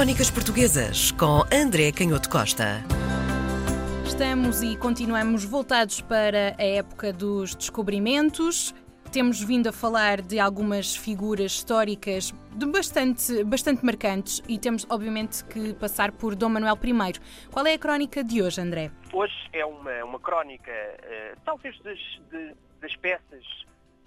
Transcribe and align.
Crónicas 0.00 0.30
Portuguesas 0.30 1.10
com 1.12 1.44
André 1.52 1.92
Canhoto 1.92 2.30
Costa. 2.30 2.82
Estamos 4.02 4.62
e 4.62 4.74
continuamos 4.74 5.44
voltados 5.44 6.00
para 6.00 6.56
a 6.58 6.64
época 6.64 7.12
dos 7.12 7.54
descobrimentos. 7.54 8.74
Temos 9.12 9.42
vindo 9.42 9.68
a 9.68 9.72
falar 9.72 10.22
de 10.22 10.40
algumas 10.40 10.96
figuras 10.96 11.52
históricas 11.52 12.32
de 12.56 12.64
bastante, 12.64 13.44
bastante 13.44 13.84
marcantes 13.84 14.42
e 14.48 14.58
temos, 14.58 14.86
obviamente, 14.88 15.44
que 15.44 15.74
passar 15.74 16.12
por 16.12 16.34
Dom 16.34 16.48
Manuel 16.48 16.78
I. 16.82 17.20
Qual 17.52 17.66
é 17.66 17.74
a 17.74 17.78
crónica 17.78 18.24
de 18.24 18.42
hoje, 18.42 18.58
André? 18.58 18.90
Hoje 19.12 19.50
é 19.52 19.66
uma, 19.66 20.02
uma 20.02 20.18
crónica, 20.18 20.72
uh, 20.72 21.38
talvez 21.44 21.78
das, 21.82 21.98
de, 22.30 22.54
das 22.80 22.96
peças 22.96 23.44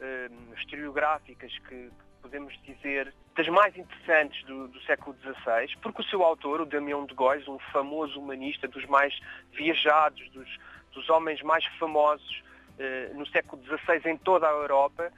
uh, 0.02 0.56
historiográficas 0.60 1.52
que 1.70 1.92
podemos 2.20 2.60
dizer 2.66 3.14
das 3.36 3.48
mais 3.48 3.76
interessantes 3.76 4.44
do, 4.46 4.68
do, 4.68 4.80
século 4.82 5.16
XVI, 5.22 5.76
porque 5.82 6.02
o 6.02 6.06
seu 6.06 6.24
autor, 6.24 6.62
o 6.62 6.66
Damião 6.66 7.06
de 7.06 7.14
Góis, 7.14 7.48
um 7.48 7.58
famoso 7.72 8.20
humanista, 8.20 8.68
dos 8.68 8.86
mais 8.86 9.18
viajados, 9.52 10.30
dos, 10.30 10.48
dos 10.94 11.10
homens 11.10 11.42
mais 11.42 11.66
famosos 11.80 12.44
eh, 12.78 13.12
no 13.14 13.26
século 13.28 13.62
XVI 13.64 14.12
em 14.12 14.18
toda 14.18 14.48
a 14.48 14.52
Europa. 14.52 15.12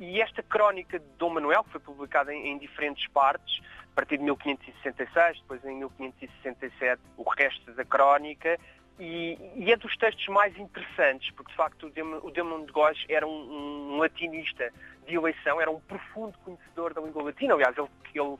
E 0.00 0.20
esta 0.20 0.42
crónica 0.42 0.98
de 0.98 1.06
Dom 1.18 1.30
Manuel, 1.30 1.62
que 1.62 1.70
foi 1.70 1.80
publicada 1.80 2.34
em, 2.34 2.48
em 2.48 2.58
diferentes 2.58 3.06
partes, 3.08 3.60
a 3.92 3.94
partir 3.94 4.18
de 4.18 4.24
1566, 4.24 5.40
depois 5.40 5.64
em 5.64 5.76
1567 5.76 7.00
o 7.16 7.28
resto 7.28 7.72
da 7.72 7.84
crónica, 7.84 8.58
e, 9.00 9.38
e, 9.56 9.72
é 9.72 9.76
dos 9.76 9.96
textos 9.96 10.26
mais 10.28 10.56
interessantes, 10.58 11.30
porque 11.32 11.50
de 11.50 11.56
facto 11.56 11.86
o 12.22 12.30
Demon 12.30 12.64
de 12.64 12.72
Góis 12.72 13.02
era 13.08 13.26
um, 13.26 13.94
um, 13.94 13.98
latinista 13.98 14.70
de 15.06 15.14
eleição, 15.14 15.60
era 15.60 15.70
um 15.70 15.80
profundo 15.80 16.36
conhecedor 16.44 16.92
da 16.92 17.00
língua 17.00 17.22
latina, 17.24 17.54
aliás, 17.54 17.76
ele, 17.78 17.88
ele 18.14 18.36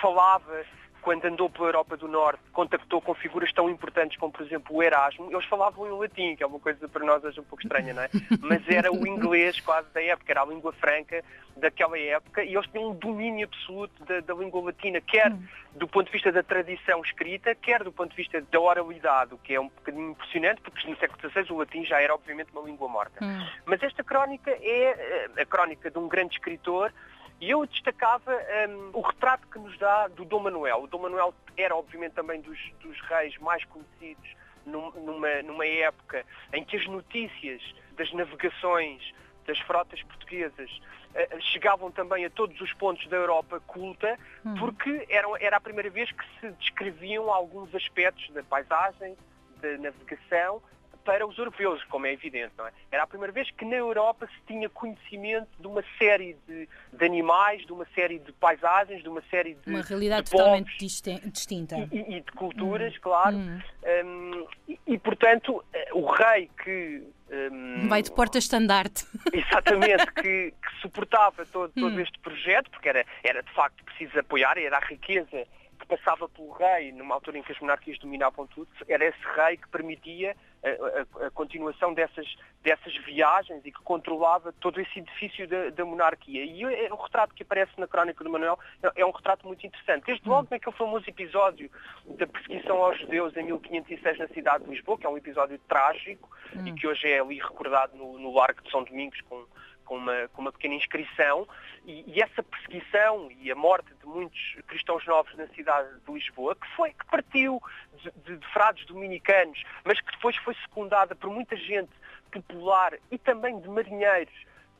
falava 0.00 0.64
quando 1.02 1.24
andou 1.24 1.48
pela 1.48 1.68
Europa 1.68 1.96
do 1.96 2.08
Norte, 2.08 2.42
contactou 2.52 3.00
com 3.00 3.14
figuras 3.14 3.52
tão 3.52 3.68
importantes 3.70 4.18
como, 4.18 4.32
por 4.32 4.44
exemplo, 4.44 4.76
o 4.76 4.82
Erasmo, 4.82 5.30
eles 5.30 5.44
falavam 5.46 5.86
em 5.86 5.98
latim, 5.98 6.36
que 6.36 6.42
é 6.42 6.46
uma 6.46 6.58
coisa 6.58 6.88
para 6.88 7.04
nós 7.04 7.22
hoje 7.24 7.40
um 7.40 7.44
pouco 7.44 7.62
estranha, 7.62 7.94
não 7.94 8.02
é? 8.02 8.10
Mas 8.40 8.68
era 8.68 8.92
o 8.92 9.06
inglês 9.06 9.60
quase 9.60 9.88
da 9.92 10.02
época, 10.02 10.32
era 10.32 10.42
a 10.42 10.46
língua 10.46 10.72
franca 10.72 11.24
daquela 11.56 11.98
época, 11.98 12.44
e 12.44 12.54
eles 12.54 12.68
tinham 12.70 12.90
um 12.90 12.94
domínio 12.94 13.46
absoluto 13.46 14.04
da, 14.04 14.20
da 14.20 14.34
língua 14.34 14.62
latina, 14.62 15.00
quer 15.00 15.32
do 15.74 15.86
ponto 15.86 16.06
de 16.06 16.12
vista 16.12 16.32
da 16.32 16.42
tradição 16.42 17.00
escrita, 17.02 17.54
quer 17.54 17.82
do 17.84 17.92
ponto 17.92 18.10
de 18.10 18.16
vista 18.16 18.40
da 18.40 18.60
oralidade, 18.60 19.34
o 19.34 19.38
que 19.38 19.54
é 19.54 19.60
um 19.60 19.68
bocadinho 19.68 20.10
impressionante, 20.10 20.60
porque 20.60 20.88
no 20.88 20.96
século 20.96 21.30
XVI 21.30 21.52
o 21.52 21.58
latim 21.58 21.84
já 21.84 22.00
era 22.00 22.14
obviamente 22.14 22.50
uma 22.52 22.62
língua 22.62 22.88
morta. 22.88 23.24
Hum. 23.24 23.46
Mas 23.64 23.82
esta 23.82 24.02
crónica 24.02 24.50
é 24.50 25.28
eh, 25.36 25.42
a 25.42 25.44
crónica 25.46 25.90
de 25.90 25.98
um 25.98 26.08
grande 26.08 26.34
escritor, 26.34 26.92
e 27.40 27.50
eu 27.50 27.64
destacava 27.66 28.32
um, 28.68 28.98
o 28.98 29.00
retrato 29.00 29.46
que 29.48 29.58
nos 29.58 29.76
dá 29.78 30.08
do 30.08 30.24
Dom 30.24 30.40
Manuel. 30.40 30.82
O 30.82 30.86
Dom 30.86 31.02
Manuel 31.02 31.32
era, 31.56 31.74
obviamente, 31.76 32.12
também 32.12 32.40
dos, 32.40 32.58
dos 32.80 33.00
reis 33.02 33.36
mais 33.38 33.64
conhecidos 33.64 34.28
numa, 34.66 35.42
numa 35.42 35.66
época 35.66 36.24
em 36.52 36.64
que 36.64 36.76
as 36.76 36.86
notícias 36.86 37.62
das 37.96 38.12
navegações 38.12 39.14
das 39.46 39.58
frotas 39.60 40.02
portuguesas 40.02 40.70
uh, 40.70 41.40
chegavam 41.40 41.90
também 41.90 42.24
a 42.24 42.30
todos 42.30 42.60
os 42.60 42.72
pontos 42.74 43.06
da 43.08 43.16
Europa 43.16 43.60
culta, 43.66 44.18
hum. 44.44 44.54
porque 44.58 45.06
era, 45.08 45.26
era 45.40 45.56
a 45.56 45.60
primeira 45.60 45.88
vez 45.88 46.10
que 46.12 46.24
se 46.40 46.50
descreviam 46.52 47.32
alguns 47.32 47.74
aspectos 47.74 48.28
da 48.30 48.42
paisagem, 48.42 49.16
da 49.62 49.78
navegação, 49.78 50.62
para 51.08 51.26
os 51.26 51.38
europeus, 51.38 51.82
como 51.84 52.04
é 52.04 52.12
evidente. 52.12 52.52
Não 52.58 52.66
é? 52.66 52.72
Era 52.92 53.04
a 53.04 53.06
primeira 53.06 53.32
vez 53.32 53.50
que 53.52 53.64
na 53.64 53.76
Europa 53.76 54.26
se 54.26 54.46
tinha 54.46 54.68
conhecimento 54.68 55.48
de 55.58 55.66
uma 55.66 55.82
série 55.96 56.36
de, 56.46 56.68
de 56.92 57.04
animais, 57.04 57.64
de 57.64 57.72
uma 57.72 57.86
série 57.94 58.18
de 58.18 58.30
paisagens, 58.32 59.02
de 59.02 59.08
uma 59.08 59.22
série 59.30 59.54
de. 59.54 59.70
Uma 59.70 59.80
realidade 59.80 60.24
de 60.26 60.32
totalmente 60.32 60.76
distinta. 60.76 61.76
E, 61.90 62.16
e, 62.16 62.20
de 62.20 62.30
culturas, 62.32 62.92
hum. 62.94 62.98
claro. 63.00 63.36
Hum. 63.36 63.60
Um, 64.04 64.46
e, 64.68 64.78
e, 64.86 64.98
portanto, 64.98 65.64
o 65.94 66.04
rei 66.04 66.50
que. 66.62 67.02
Um, 67.30 67.88
Vai 67.88 68.02
de 68.02 68.12
porta-estandarte. 68.12 69.06
Exatamente, 69.32 70.12
que, 70.12 70.52
que 70.52 70.80
suportava 70.82 71.46
todo, 71.46 71.72
todo 71.72 71.94
hum. 71.94 72.00
este 72.00 72.18
projeto, 72.18 72.70
porque 72.70 72.90
era, 72.90 73.02
era 73.24 73.42
de 73.42 73.50
facto 73.52 73.82
preciso 73.82 74.18
apoiar, 74.18 74.58
era 74.58 74.76
a 74.76 74.80
riqueza 74.80 75.30
que 75.30 75.46
passava 75.88 76.28
pelo 76.28 76.52
rei, 76.52 76.92
numa 76.92 77.14
altura 77.14 77.38
em 77.38 77.42
que 77.42 77.52
as 77.52 77.58
monarquias 77.58 77.98
dominavam 77.98 78.46
tudo, 78.46 78.68
era 78.86 79.04
esse 79.04 79.18
rei 79.34 79.56
que 79.56 79.68
permitia 79.68 80.36
a, 80.62 81.24
a, 81.24 81.26
a 81.26 81.30
continuação 81.30 81.94
dessas, 81.94 82.26
dessas 82.62 82.94
viagens 83.04 83.64
e 83.64 83.72
que 83.72 83.82
controlava 83.82 84.52
todo 84.60 84.80
esse 84.80 84.98
edifício 84.98 85.48
da, 85.48 85.70
da 85.70 85.84
monarquia. 85.84 86.44
E 86.44 86.62
é, 86.64 86.92
o 86.92 86.96
retrato 86.96 87.34
que 87.34 87.42
aparece 87.42 87.72
na 87.78 87.86
crónica 87.86 88.22
do 88.22 88.30
Manuel 88.30 88.58
é, 88.82 89.02
é 89.02 89.06
um 89.06 89.10
retrato 89.10 89.46
muito 89.46 89.66
interessante. 89.66 90.04
Desde 90.04 90.28
logo 90.28 90.48
naquele 90.50 90.76
famoso 90.76 91.08
episódio 91.08 91.70
da 92.06 92.26
perseguição 92.26 92.76
aos 92.84 93.00
judeus 93.00 93.36
em 93.36 93.44
1506 93.44 94.18
na 94.18 94.28
cidade 94.28 94.64
de 94.64 94.70
Lisboa, 94.70 94.98
que 94.98 95.06
é 95.06 95.08
um 95.08 95.16
episódio 95.16 95.58
trágico 95.68 96.28
hum. 96.54 96.66
e 96.66 96.72
que 96.72 96.86
hoje 96.86 97.08
é 97.08 97.20
ali 97.20 97.38
recordado 97.38 97.96
no, 97.96 98.18
no 98.18 98.34
Largo 98.34 98.62
de 98.62 98.70
São 98.70 98.84
Domingos 98.84 99.20
com 99.22 99.46
com 99.88 99.96
uma, 99.96 100.28
com 100.28 100.42
uma 100.42 100.52
pequena 100.52 100.74
inscrição 100.74 101.48
e, 101.86 102.04
e, 102.06 102.22
essa 102.22 102.42
perseguição 102.42 103.30
e 103.40 103.50
a 103.50 103.54
morte 103.54 103.88
de 103.94 104.06
muitos 104.06 104.56
cristãos 104.66 105.04
novos 105.06 105.34
na 105.34 105.48
cidade 105.48 105.88
de 106.06 106.12
Lisboa, 106.12 106.54
que, 106.54 106.66
foi, 106.76 106.90
que 106.90 107.06
partiu 107.06 107.58
de, 107.96 108.10
de, 108.24 108.36
de 108.36 108.46
frades 108.52 108.84
dominicanos, 108.84 109.64
mas 109.84 109.98
que 109.98 110.12
depois 110.12 110.36
foi 110.36 110.54
secundada 110.56 111.14
por 111.16 111.30
muita 111.30 111.56
gente 111.56 111.90
popular 112.30 112.92
e 113.10 113.16
também 113.16 113.58
de 113.58 113.68
marinheiros 113.68 114.34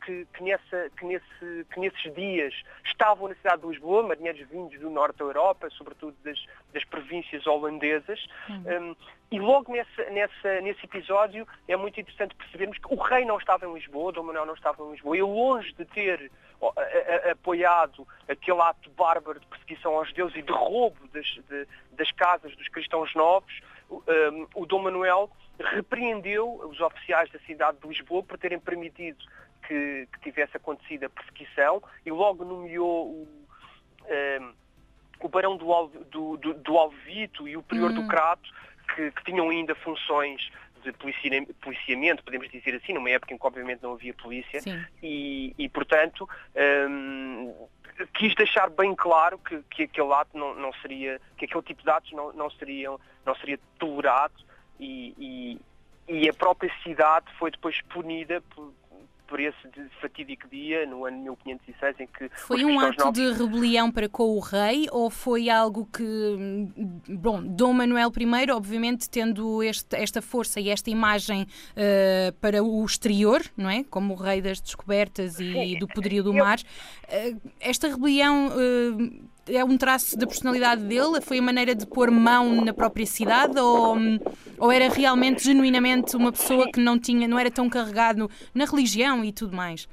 que, 0.04 0.26
que, 0.32 0.42
nessa, 0.42 0.90
que, 0.96 1.04
nesse, 1.04 1.66
que, 1.72 1.80
nesses 1.80 2.14
dias 2.14 2.54
estavam 2.84 3.28
na 3.28 3.34
cidade 3.34 3.62
de 3.62 3.68
Lisboa, 3.68 4.02
marinheiros 4.02 4.48
vindos 4.48 4.78
do 4.78 4.90
norte 4.90 5.18
da 5.18 5.24
Europa, 5.24 5.68
sobretudo 5.70 6.16
das, 6.24 6.38
das 6.72 6.84
províncias 6.84 7.46
holandesas, 7.46 8.26
um, 8.48 8.94
e 9.30 9.38
logo 9.38 9.72
nessa, 9.72 10.10
nessa, 10.10 10.60
nesse 10.62 10.84
episódio 10.84 11.46
é 11.66 11.76
muito 11.76 12.00
interessante 12.00 12.34
percebermos 12.34 12.78
que 12.78 12.92
o 12.92 12.96
rei 12.96 13.24
não 13.24 13.38
estava 13.38 13.66
em 13.66 13.74
Lisboa, 13.74 14.12
Dom 14.12 14.22
Manuel 14.22 14.46
não 14.46 14.54
estava 14.54 14.82
em 14.82 14.90
Lisboa, 14.92 15.16
e 15.16 15.22
longe 15.22 15.72
de 15.74 15.84
ter 15.84 16.30
apoiado 17.30 18.06
aquele 18.28 18.60
ato 18.60 18.90
bárbaro 18.90 19.38
de 19.38 19.46
perseguição 19.46 19.94
aos 19.94 20.08
judeus 20.08 20.34
e 20.34 20.42
de 20.42 20.50
roubo 20.50 21.06
das, 21.12 21.26
de, 21.26 21.66
das 21.92 22.10
casas 22.12 22.54
dos 22.56 22.68
cristãos 22.68 23.14
novos, 23.14 23.60
um, 23.90 24.46
o 24.54 24.66
Dom 24.66 24.82
Manuel 24.82 25.30
repreendeu 25.58 26.60
os 26.68 26.80
oficiais 26.80 27.30
da 27.30 27.38
cidade 27.40 27.78
de 27.78 27.88
Lisboa 27.88 28.22
por 28.22 28.38
terem 28.38 28.58
permitido 28.58 29.18
que, 29.68 30.08
que 30.12 30.20
tivesse 30.20 30.56
acontecido 30.56 31.04
a 31.04 31.10
perseguição 31.10 31.82
e 32.04 32.10
logo 32.10 32.42
nomeou 32.42 33.06
o, 33.06 33.28
um, 34.40 34.52
o 35.20 35.28
Barão 35.28 35.56
do, 35.56 35.86
do, 36.10 36.36
do, 36.38 36.54
do 36.54 36.78
Alvito 36.78 37.46
e 37.46 37.56
o 37.56 37.62
Prior 37.62 37.92
do 37.92 38.00
hum. 38.00 38.08
Crato, 38.08 38.48
que, 38.94 39.10
que 39.10 39.24
tinham 39.24 39.50
ainda 39.50 39.74
funções 39.74 40.50
de 40.82 40.92
policiamento, 40.92 42.22
podemos 42.22 42.48
dizer 42.50 42.74
assim, 42.76 42.92
numa 42.94 43.10
época 43.10 43.34
em 43.34 43.38
que 43.38 43.46
obviamente 43.46 43.82
não 43.82 43.92
havia 43.92 44.14
polícia, 44.14 44.60
e, 45.02 45.52
e, 45.58 45.68
portanto 45.68 46.26
um, 46.88 47.52
quis 48.14 48.34
deixar 48.34 48.70
bem 48.70 48.94
claro 48.94 49.38
que, 49.38 49.60
que 49.70 49.82
aquele 49.82 50.12
ato 50.12 50.38
não, 50.38 50.54
não, 50.54 50.72
seria, 50.74 51.20
que 51.36 51.44
aquele 51.44 51.62
tipo 51.62 51.82
de 51.82 51.90
atos 51.90 52.12
não, 52.12 52.32
não, 52.32 52.48
seriam, 52.50 52.98
não 53.26 53.34
seria 53.34 53.58
tolerado 53.78 54.34
e, 54.78 55.58
e, 56.08 56.22
e 56.22 56.28
a 56.28 56.32
própria 56.32 56.72
cidade 56.82 57.26
foi 57.38 57.50
depois 57.50 57.80
punida 57.82 58.40
por, 58.54 58.72
por 59.28 59.38
esse 59.38 59.58
fatídico 60.00 60.48
dia, 60.48 60.86
no 60.86 61.04
ano 61.04 61.36
1506, 61.44 62.00
em 62.00 62.06
que. 62.06 62.28
Foi 62.34 62.64
um 62.64 62.80
ato 62.80 63.04
novos... 63.04 63.12
de 63.12 63.32
rebelião 63.32 63.92
para 63.92 64.08
com 64.08 64.24
o 64.24 64.40
rei 64.40 64.86
ou 64.90 65.10
foi 65.10 65.50
algo 65.50 65.86
que. 65.86 66.04
Bom, 67.08 67.42
Dom 67.42 67.74
Manuel 67.74 68.10
I, 68.18 68.50
obviamente, 68.50 69.08
tendo 69.08 69.62
este, 69.62 69.94
esta 69.94 70.22
força 70.22 70.58
e 70.58 70.70
esta 70.70 70.90
imagem 70.90 71.42
uh, 71.42 72.32
para 72.40 72.64
o 72.64 72.84
exterior, 72.84 73.42
não 73.56 73.68
é? 73.68 73.84
Como 73.84 74.14
o 74.14 74.16
rei 74.16 74.40
das 74.40 74.60
descobertas 74.60 75.38
e 75.38 75.52
Sim. 75.52 75.78
do 75.78 75.86
poderio 75.86 76.24
do 76.24 76.32
mar, 76.32 76.58
uh, 76.58 77.52
esta 77.60 77.88
rebelião. 77.88 78.48
Uh, 78.48 79.28
é 79.50 79.64
um 79.64 79.76
traço 79.76 80.16
da 80.16 80.26
personalidade 80.26 80.82
dele? 80.82 81.20
Foi 81.20 81.38
a 81.38 81.42
maneira 81.42 81.74
de 81.74 81.86
pôr 81.86 82.10
mão 82.10 82.64
na 82.64 82.72
própria 82.72 83.06
cidade? 83.06 83.58
Ou, 83.58 83.96
ou 84.58 84.72
era 84.72 84.88
realmente, 84.88 85.44
genuinamente, 85.44 86.16
uma 86.16 86.32
pessoa 86.32 86.70
que 86.70 86.80
não, 86.80 86.98
tinha, 86.98 87.26
não 87.26 87.38
era 87.38 87.50
tão 87.50 87.68
carregado 87.68 88.30
na 88.54 88.64
religião 88.64 89.24
e 89.24 89.32
tudo 89.32 89.56
mais? 89.56 89.88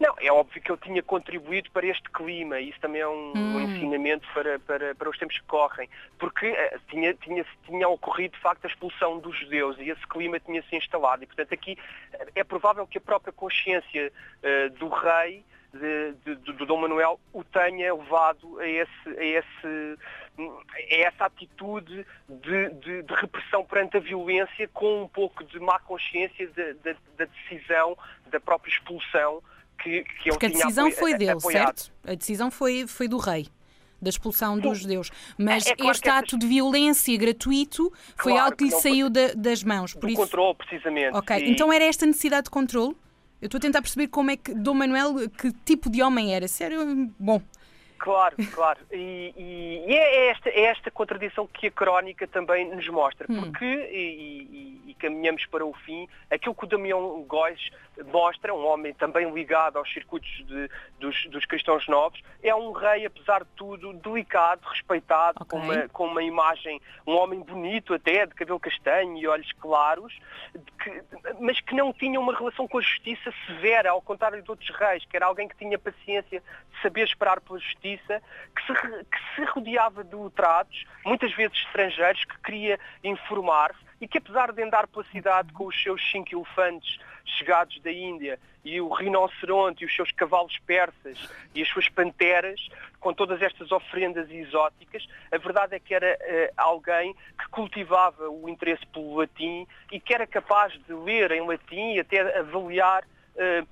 Não, 0.00 0.14
é 0.18 0.32
óbvio 0.32 0.62
que 0.62 0.72
ele 0.72 0.80
tinha 0.82 1.02
contribuído 1.02 1.70
para 1.72 1.86
este 1.86 2.08
clima, 2.10 2.58
e 2.58 2.70
isso 2.70 2.80
também 2.80 3.02
é 3.02 3.06
um, 3.06 3.32
hum. 3.36 3.56
um 3.56 3.60
ensinamento 3.60 4.26
para, 4.32 4.58
para, 4.60 4.94
para 4.94 5.10
os 5.10 5.18
tempos 5.18 5.38
que 5.38 5.44
correm, 5.44 5.90
porque 6.18 6.50
uh, 6.50 6.80
tinha, 6.88 7.12
tinha, 7.12 7.44
tinha 7.66 7.86
ocorrido 7.86 8.34
de 8.34 8.40
facto 8.40 8.64
a 8.64 8.68
expulsão 8.68 9.18
dos 9.18 9.38
judeus 9.38 9.76
e 9.78 9.90
esse 9.90 10.06
clima 10.06 10.40
tinha 10.40 10.62
se 10.62 10.74
instalado, 10.74 11.22
e 11.22 11.26
portanto 11.26 11.52
aqui 11.52 11.76
uh, 12.14 12.26
é 12.34 12.42
provável 12.42 12.86
que 12.86 12.96
a 12.96 13.00
própria 13.00 13.30
consciência 13.30 14.10
uh, 14.42 14.70
do 14.78 14.88
rei 14.88 15.44
de, 15.72 16.14
de, 16.24 16.52
do 16.52 16.66
Dom 16.66 16.78
Manuel 16.80 17.20
o 17.32 17.44
tenha 17.44 17.94
levado 17.94 18.58
a, 18.58 18.66
esse, 18.66 19.08
a, 19.08 19.24
esse, 19.24 19.98
a 20.38 20.94
essa 20.96 21.24
atitude 21.26 22.06
de, 22.28 22.70
de, 22.70 23.02
de, 23.02 23.14
repressão 23.14 23.64
perante 23.64 23.96
a 23.96 24.00
violência 24.00 24.68
com 24.68 25.02
um 25.02 25.08
pouco 25.08 25.44
de 25.44 25.60
má 25.60 25.78
consciência 25.80 26.50
da 26.50 27.24
decisão 27.24 27.96
da 28.30 28.40
própria 28.40 28.70
expulsão 28.70 29.42
que, 29.82 30.02
que 30.22 30.30
Porque 30.30 30.46
a 30.46 30.50
decisão 30.50 30.90
foi 30.90 31.14
dele, 31.14 31.32
apoiado. 31.32 31.78
certo? 31.78 31.92
A 32.04 32.14
decisão 32.14 32.50
foi, 32.50 32.86
foi 32.86 33.08
do 33.08 33.16
rei. 33.16 33.46
da 34.00 34.10
expulsão 34.10 34.56
Sim. 34.56 34.60
dos 34.60 34.78
judeus. 34.78 35.10
Mas 35.38 35.66
é, 35.66 35.70
é 35.70 35.76
claro 35.76 35.92
este 35.92 36.08
ato 36.08 36.38
de 36.38 36.46
violência 36.46 37.16
gratuito 37.16 37.92
foi 38.16 38.32
claro, 38.32 38.46
algo 38.46 38.56
que 38.56 38.64
lhe 38.64 38.70
saiu 38.70 39.08
da, 39.08 39.32
das 39.34 39.62
mãos. 39.62 39.94
Por 39.94 40.08
isso... 40.10 40.20
controle, 40.20 40.54
precisamente. 40.54 41.16
Ok, 41.16 41.36
e... 41.36 41.50
então 41.50 41.72
era 41.72 41.84
esta 41.84 42.06
necessidade 42.06 42.44
de 42.44 42.50
controle? 42.50 42.96
Eu 43.40 43.46
estou 43.46 43.58
a 43.58 43.60
tentar 43.60 43.80
perceber 43.80 44.08
como 44.08 44.30
é 44.30 44.36
que 44.36 44.54
Dom 44.54 44.74
Manuel, 44.74 45.30
que 45.30 45.52
tipo 45.64 45.88
de 45.88 46.02
homem 46.02 46.34
era. 46.34 46.46
Sério, 46.46 47.10
bom. 47.18 47.40
Claro, 48.00 48.34
claro. 48.54 48.80
E, 48.90 49.34
e, 49.36 49.84
e 49.86 49.94
é, 49.94 50.28
esta, 50.28 50.48
é, 50.48 50.62
esta, 50.62 50.90
contradição 50.90 51.46
que 51.46 51.66
a 51.66 51.70
crónica 51.70 52.26
também 52.26 52.74
nos 52.74 52.88
mostra. 52.88 53.26
Hum. 53.28 53.42
Porque, 53.42 53.64
e, 53.64 54.80
e, 54.86 54.94
caminhamos 54.94 55.46
para 55.46 55.64
o 55.64 55.72
fim, 55.72 56.06
aquilo 56.30 56.54
que 56.54 56.64
o 56.64 56.66
Damião 56.66 57.22
Góis 57.22 57.70
mostra, 58.06 58.54
um 58.54 58.66
homem 58.66 58.92
também 58.94 59.30
ligado 59.32 59.78
aos 59.78 59.92
circuitos 59.92 60.28
de, 60.46 60.70
dos, 60.98 61.26
dos, 61.26 61.44
cristãos 61.44 61.86
novos, 61.88 62.20
é 62.42 62.54
um 62.54 62.72
rei, 62.72 63.06
apesar 63.06 63.40
de 63.42 63.50
tudo, 63.56 63.92
delicado, 63.94 64.60
respeitado, 64.66 65.42
okay. 65.42 65.58
com, 65.58 65.64
uma, 65.64 65.88
com, 65.88 66.06
uma, 66.06 66.22
imagem, 66.22 66.80
um 67.06 67.14
homem 67.16 67.40
bonito 67.40 67.94
até, 67.94 68.26
de 68.26 68.34
cabelo 68.34 68.60
castanho 68.60 69.16
e 69.16 69.26
olhos 69.26 69.50
claros, 69.52 70.18
que, 70.82 71.02
mas 71.40 71.60
que 71.60 71.74
não 71.74 71.92
tinha 71.92 72.20
uma 72.20 72.36
relação 72.36 72.68
com 72.68 72.78
a 72.78 72.82
justiça 72.82 73.32
severa, 73.46 73.90
ao 73.90 74.02
contrário 74.02 74.42
de 74.42 74.50
outros 74.50 74.70
reis, 74.70 75.04
que 75.04 75.16
era 75.16 75.26
alguém 75.26 75.48
que 75.48 75.56
tinha 75.56 75.78
paciência 75.78 76.40
de 76.40 76.82
saber 76.82 77.04
esperar 77.04 77.40
pela 77.40 77.58
justiça, 77.58 77.80
que 77.98 78.66
se, 78.66 79.04
que 79.04 79.34
se 79.34 79.44
rodeava 79.44 80.04
de 80.04 80.14
letrados, 80.14 80.84
muitas 81.04 81.32
vezes 81.34 81.58
estrangeiros, 81.58 82.24
que 82.24 82.38
queria 82.42 82.78
informar-se, 83.02 83.78
e 84.00 84.08
que 84.08 84.18
apesar 84.18 84.52
de 84.52 84.62
andar 84.62 84.86
pela 84.86 85.04
cidade 85.04 85.52
com 85.52 85.66
os 85.66 85.82
seus 85.82 86.02
cinco 86.10 86.34
elefantes 86.34 86.98
chegados 87.24 87.80
da 87.80 87.92
Índia 87.92 88.38
e 88.64 88.80
o 88.80 88.88
rinoceronte 88.88 89.82
e 89.82 89.86
os 89.86 89.94
seus 89.94 90.10
cavalos 90.12 90.58
persas 90.66 91.18
e 91.54 91.62
as 91.62 91.68
suas 91.68 91.88
panteras, 91.88 92.68
com 92.98 93.12
todas 93.12 93.40
estas 93.40 93.70
ofrendas 93.72 94.30
exóticas, 94.30 95.06
a 95.32 95.38
verdade 95.38 95.76
é 95.76 95.80
que 95.80 95.94
era 95.94 96.18
uh, 96.18 96.52
alguém 96.56 97.14
que 97.38 97.48
cultivava 97.50 98.28
o 98.28 98.48
interesse 98.48 98.86
pelo 98.86 99.16
latim 99.16 99.66
e 99.90 100.00
que 100.00 100.14
era 100.14 100.26
capaz 100.26 100.72
de 100.72 100.92
ler 100.92 101.30
em 101.32 101.46
latim 101.46 101.94
e 101.94 102.00
até 102.00 102.38
avaliar 102.38 103.02
uh, 103.04 103.66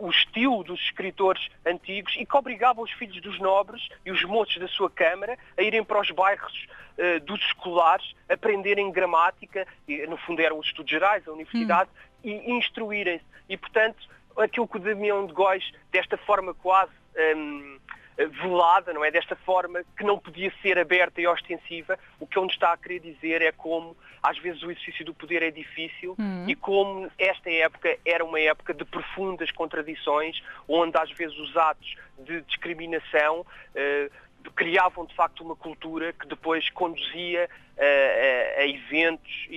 o 0.00 0.10
estilo 0.10 0.62
dos 0.64 0.80
escritores 0.80 1.48
antigos 1.66 2.14
e 2.18 2.24
que 2.24 2.36
obrigava 2.36 2.80
os 2.80 2.90
filhos 2.92 3.20
dos 3.20 3.38
nobres 3.38 3.88
e 4.04 4.10
os 4.10 4.22
moços 4.24 4.58
da 4.58 4.68
sua 4.68 4.90
Câmara 4.90 5.38
a 5.56 5.62
irem 5.62 5.84
para 5.84 6.00
os 6.00 6.10
bairros 6.10 6.66
uh, 6.98 7.20
dos 7.24 7.40
escolares, 7.40 8.14
aprenderem 8.28 8.90
gramática, 8.90 9.66
e, 9.86 10.06
no 10.06 10.16
fundo 10.16 10.40
eram 10.40 10.58
os 10.58 10.66
estudos 10.66 10.90
gerais, 10.90 11.26
a 11.26 11.32
universidade, 11.32 11.90
hum. 12.24 12.28
e 12.28 12.52
instruírem-se. 12.52 13.24
E, 13.48 13.56
portanto, 13.56 14.08
aquilo 14.36 14.68
que 14.68 14.76
o 14.76 14.80
Damião 14.80 15.26
de 15.26 15.32
Góis, 15.32 15.72
desta 15.90 16.16
forma 16.16 16.54
quase 16.54 16.92
um, 17.36 17.77
velada, 18.26 18.92
não 18.92 19.04
é? 19.04 19.10
Desta 19.10 19.36
forma 19.36 19.82
que 19.96 20.04
não 20.04 20.18
podia 20.18 20.52
ser 20.60 20.78
aberta 20.78 21.20
e 21.20 21.26
ostensiva, 21.26 21.98
o 22.18 22.26
que 22.26 22.38
ele 22.38 22.46
nos 22.46 22.54
está 22.54 22.72
a 22.72 22.76
querer 22.76 23.00
dizer 23.00 23.42
é 23.42 23.52
como 23.52 23.96
às 24.22 24.36
vezes 24.38 24.62
o 24.62 24.70
exercício 24.70 25.04
do 25.04 25.14
poder 25.14 25.42
é 25.42 25.50
difícil 25.50 26.16
hum. 26.18 26.44
e 26.48 26.54
como 26.56 27.10
esta 27.18 27.50
época 27.50 27.96
era 28.04 28.24
uma 28.24 28.40
época 28.40 28.74
de 28.74 28.84
profundas 28.84 29.50
contradições, 29.52 30.42
onde 30.66 30.96
às 30.98 31.10
vezes 31.12 31.36
os 31.38 31.56
atos 31.56 31.94
de 32.18 32.40
discriminação 32.42 33.40
uh, 33.40 34.50
criavam 34.54 35.06
de 35.06 35.14
facto 35.14 35.42
uma 35.44 35.54
cultura 35.54 36.12
que 36.12 36.26
depois 36.26 36.68
conduzia 36.70 37.48
uh, 37.76 38.58
a, 38.58 38.62
a, 38.62 38.66
eventos 38.66 39.48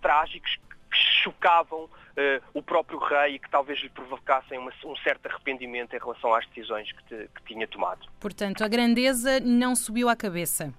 trágicos 0.00 0.58
que 0.96 1.22
chocavam 1.22 1.84
uh, 1.84 1.90
o 2.54 2.62
próprio 2.62 2.98
rei 2.98 3.34
e 3.34 3.38
que 3.38 3.50
talvez 3.50 3.78
lhe 3.80 3.88
provocassem 3.88 4.58
uma, 4.58 4.72
um 4.84 4.96
certo 4.96 5.26
arrependimento 5.26 5.94
em 5.94 5.98
relação 5.98 6.34
às 6.34 6.46
decisões 6.48 6.90
que, 6.92 7.04
te, 7.04 7.30
que 7.34 7.44
tinha 7.44 7.66
tomado. 7.66 8.06
Portanto, 8.20 8.62
a 8.64 8.68
grandeza 8.68 9.40
não 9.40 9.74
subiu 9.74 10.08
à 10.08 10.16
cabeça. 10.16 10.72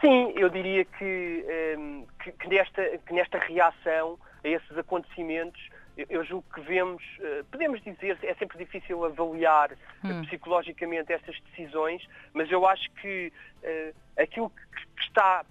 Sim, 0.00 0.32
eu 0.36 0.48
diria 0.48 0.84
que, 0.84 1.44
um, 1.76 2.00
ehm, 2.00 2.06
que, 2.22 2.32
que, 2.32 2.48
nesta, 2.48 2.98
que 2.98 3.12
nesta 3.12 3.38
reação 3.38 4.18
a 4.44 4.48
esses 4.48 4.78
acontecimentos 4.78 5.60
eu 6.08 6.24
julgo 6.24 6.44
que 6.54 6.60
vemos, 6.60 7.02
eh, 7.20 7.42
podemos 7.50 7.82
dizer, 7.82 8.16
é 8.22 8.34
sempre 8.34 8.56
difícil 8.58 9.04
avaliar 9.04 9.72
hum. 10.04 10.22
psicologicamente 10.22 11.12
essas 11.12 11.36
decisões, 11.50 12.06
mas 12.32 12.48
eu 12.52 12.64
acho 12.66 12.88
que 13.02 13.32
uh, 13.64 13.94
aquilo 14.16 14.48
que 14.50 15.02
está 15.02 15.44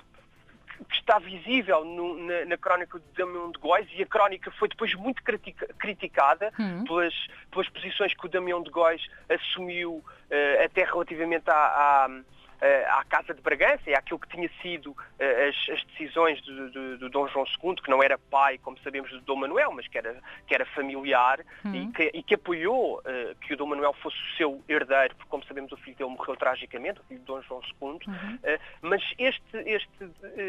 que 0.86 0.96
está 0.96 1.20
visível 1.20 1.84
no, 1.84 2.18
na, 2.26 2.46
na, 2.46 2.58
crónica 2.58 3.00
de 3.00 3.06
Damião 3.18 3.52
de 3.52 3.60
Góis, 3.60 3.88
e 3.94 4.04
a 4.04 4.06
crónica 4.06 4.52
foi 4.52 4.68
depois 4.68 4.94
muito 4.96 5.24
critica, 5.24 5.68
criticada 5.78 6.52
uhum. 6.60 6.84
pelas, 6.86 7.14
pelas 7.52 7.70
posições 7.70 8.14
que 8.14 8.26
o 8.26 8.30
Damião 8.30 8.62
de 8.62 8.70
Góis 8.70 9.02
assumiu 9.30 9.96
uh, 9.96 10.66
até 10.66 10.84
relativamente 10.84 11.50
à, 11.50 11.54
à 11.54 12.10
à 12.90 13.04
Casa 13.06 13.34
de 13.34 13.42
Bragança 13.42 13.84
e 13.88 13.94
àquilo 13.94 14.20
que 14.20 14.28
tinha 14.30 14.50
sido 14.62 14.96
eh, 15.20 15.50
as, 15.50 15.70
as 15.70 15.84
decisões 15.86 16.42
do, 16.42 16.70
do, 16.72 16.98
do, 16.98 17.10
Dom 17.10 17.28
João 17.28 17.46
II, 17.64 17.76
que 17.76 17.90
não 17.90 18.02
era 18.02 18.18
pai, 18.18 18.58
como 18.58 18.78
sabemos, 18.80 19.10
do 19.12 19.22
Dom 19.22 19.36
Manuel, 19.38 19.72
mas 19.72 19.88
que 19.88 19.98
era, 19.98 20.16
que 20.46 20.54
era 20.54 20.66
familiar 20.68 21.40
uhum. 21.64 21.76
e, 21.76 21.92
que, 21.92 22.12
e, 22.14 22.24
que, 22.24 22.36
apoiou 22.36 23.00
uh, 23.00 23.36
que 23.42 23.54
o 23.54 23.58
Dom 23.58 23.68
Manuel 23.68 23.94
fosse 23.94 24.18
o 24.18 24.38
seu 24.38 24.64
herdeiro, 24.68 25.16
porque, 25.16 25.30
como 25.30 25.44
sabemos, 25.46 25.72
o 25.72 25.78
filho 25.78 25.96
dele 25.96 26.10
morreu 26.10 26.36
tragicamente, 26.36 27.00
o 27.00 27.04
filho 27.04 27.20
de 27.20 27.26
Dom 27.26 27.42
João 27.42 27.62
II. 27.62 28.00
Uhum. 28.08 28.36
Uh, 28.36 28.60
mas 28.82 29.04
este, 29.18 29.58
este 29.58 29.90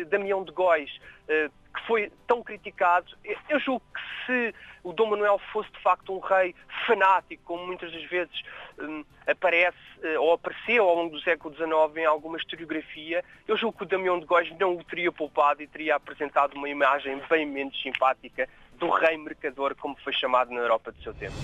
Damião 0.06 0.44
de 0.44 0.52
Góis, 0.52 0.90
que 1.26 1.86
foi 1.86 2.10
tão 2.26 2.42
criticado, 2.42 3.06
eu 3.48 3.60
julgo 3.60 3.82
que 3.94 3.97
se 4.28 4.54
o 4.84 4.92
Dom 4.92 5.06
Manuel 5.06 5.40
fosse 5.52 5.72
de 5.72 5.80
facto 5.80 6.14
um 6.14 6.20
rei 6.20 6.54
fanático, 6.86 7.42
como 7.44 7.66
muitas 7.66 7.90
das 7.90 8.04
vezes 8.04 8.42
um, 8.78 9.02
aparece 9.26 9.76
uh, 10.04 10.20
ou 10.20 10.34
apareceu 10.34 10.86
ao 10.86 10.94
longo 10.94 11.16
do 11.16 11.22
século 11.22 11.54
XIX 11.54 11.70
em 11.96 12.04
alguma 12.04 12.36
historiografia, 12.36 13.24
eu 13.48 13.56
julgo 13.56 13.78
que 13.78 13.84
o 13.84 13.86
Damião 13.86 14.20
de 14.20 14.26
Góis 14.26 14.50
não 14.58 14.76
o 14.76 14.84
teria 14.84 15.10
poupado 15.10 15.62
e 15.62 15.66
teria 15.66 15.96
apresentado 15.96 16.54
uma 16.54 16.68
imagem 16.68 17.20
bem 17.28 17.46
menos 17.46 17.80
simpática 17.80 18.48
do 18.78 18.90
rei 18.90 19.16
mercador, 19.16 19.74
como 19.74 19.96
foi 20.04 20.12
chamado 20.12 20.52
na 20.52 20.60
Europa 20.60 20.92
do 20.92 21.02
seu 21.02 21.14
tempo. 21.14 21.34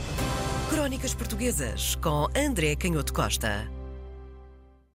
Crónicas 0.70 1.14
Portuguesas 1.14 1.96
com 1.96 2.26
André 2.36 2.76
Canhoto 2.76 3.12
Costa. 3.12 3.83